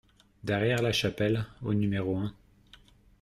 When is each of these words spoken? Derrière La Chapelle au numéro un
Derrière 0.43 0.81
La 0.81 0.91
Chapelle 0.91 1.45
au 1.61 1.75
numéro 1.75 2.17
un 2.17 2.33